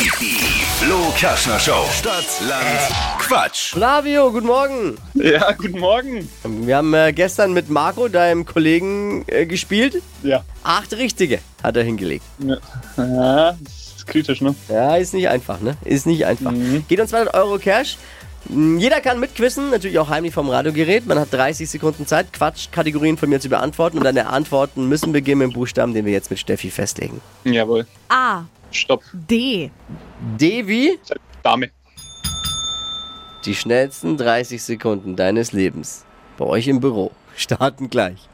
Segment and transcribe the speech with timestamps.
[0.00, 1.84] Die Flo Kaschner Show.
[1.92, 2.64] Stadt, Land,
[3.18, 3.72] Quatsch.
[3.72, 4.96] Flavio, guten Morgen.
[5.12, 6.26] Ja, guten Morgen.
[6.42, 10.02] Wir haben äh, gestern mit Marco, deinem Kollegen, äh, gespielt.
[10.22, 10.42] Ja.
[10.62, 12.24] Acht richtige hat er hingelegt.
[12.38, 12.56] Ja,
[12.96, 14.54] ja das ist kritisch, ne?
[14.70, 15.76] Ja, ist nicht einfach, ne?
[15.84, 16.52] Ist nicht einfach.
[16.52, 16.86] Mhm.
[16.88, 17.98] Geht um 200 Euro Cash.
[18.48, 21.06] Mm, Jeder kann mitquissen, natürlich auch heimlich vom Radiogerät.
[21.06, 23.98] Man hat 30 Sekunden Zeit, Quatsch-Kategorien von mir zu beantworten.
[23.98, 27.20] Und deine Antworten müssen beginnen mit dem Buchstaben, den wir jetzt mit Steffi festlegen.
[27.44, 27.86] Jawohl.
[28.08, 28.44] A.
[28.72, 29.02] Stopp.
[29.12, 29.70] D.
[30.38, 30.98] Devi,
[31.42, 31.70] Dame.
[33.44, 36.04] die schnellsten 30 Sekunden deines Lebens.
[36.38, 37.10] Bei euch im Büro.
[37.36, 38.28] Starten gleich.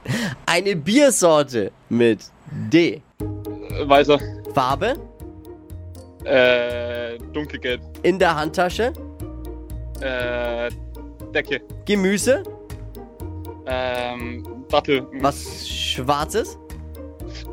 [0.47, 3.03] Eine Biersorte mit D.
[3.21, 4.19] Äh, Weißer.
[4.55, 4.95] Farbe
[6.25, 7.81] Äh, dunkelgelb.
[8.03, 8.93] in der Handtasche.
[10.01, 10.71] Äh,
[11.35, 11.61] Decke.
[11.85, 12.43] Gemüse.
[13.67, 15.07] Ähm, Dattel.
[15.21, 16.59] Was Schwarzes.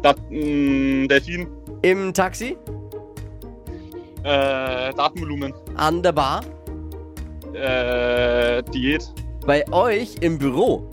[0.02, 1.48] Dat, mh, Delfin.
[1.82, 2.58] Im Taxi.
[4.24, 5.54] Äh, Datenvolumen.
[5.76, 6.42] An der Bar.
[7.54, 9.12] Äh, Diät.
[9.46, 10.90] Bei euch im Büro.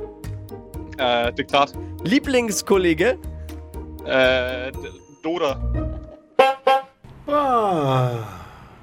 [0.99, 1.73] Äh, Diktat.
[2.05, 3.17] Lieblingskollege.
[4.05, 4.79] Äh, D-
[5.23, 5.61] Doda.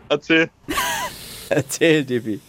[0.09, 0.49] Erzähl.
[1.49, 2.39] Erzähl, Dippy.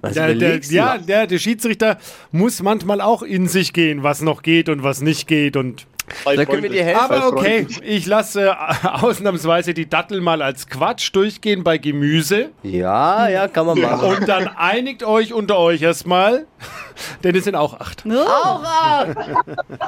[0.00, 1.98] Was Der, der, ja, der, der Schiedsrichter
[2.32, 5.56] muss manchmal auch in sich gehen, was noch geht und was nicht geht.
[5.56, 5.86] Und
[6.24, 7.00] Da können wir dir helfen.
[7.00, 12.50] aber okay, ich lasse äh, ausnahmsweise die Dattel mal als Quatsch durchgehen bei Gemüse.
[12.62, 14.16] Ja, ja, kann man machen.
[14.16, 16.46] Und dann einigt euch unter euch erstmal,
[17.24, 18.04] denn es sind auch acht.
[18.06, 19.16] Auch ab!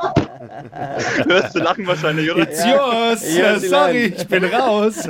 [1.26, 2.42] Hörst du lachen wahrscheinlich, oder?
[2.42, 3.36] It's yours.
[3.36, 4.14] Ja, Sorry, leiden.
[4.18, 5.08] ich bin raus.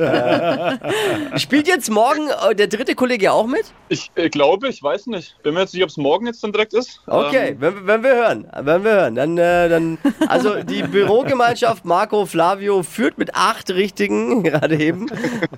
[1.36, 3.64] Spielt jetzt morgen äh, der dritte Kollege auch mit?
[3.88, 5.36] Ich äh, glaube, ich weiß nicht.
[5.42, 7.00] Bin mir jetzt nicht, ob es morgen jetzt dann direkt ist.
[7.06, 11.84] Okay, Ähm, wenn, wenn wir hören, wenn wir hören, dann, äh, dann, also die Bürogemeinschaft
[11.84, 15.10] Marco Flavio führt mit acht Richtigen gerade eben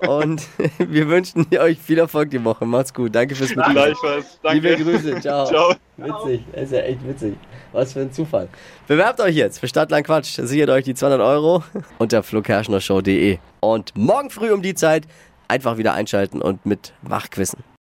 [0.07, 0.43] und
[0.79, 2.65] wir wünschen euch viel Erfolg die Woche.
[2.65, 3.73] Macht's gut, danke fürs Mitmachen.
[3.73, 4.39] Gleichfalls.
[4.43, 4.69] Danke.
[4.69, 5.47] Liebe Grüße, ciao.
[5.47, 5.75] Ciao.
[5.97, 7.35] Witzig, das ist ja echt witzig.
[7.73, 8.49] Was für ein Zufall.
[8.87, 10.39] Bewerbt euch jetzt für Stadtland Quatsch.
[10.41, 11.65] Sichert euch die 200 Euro
[11.99, 13.39] unter flokerschnershow.de.
[13.61, 15.09] Und morgen früh um die Zeit
[15.49, 17.65] einfach wieder einschalten und mit wachquissen.